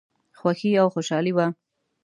[0.39, 1.47] خوښي او خوشالي وه.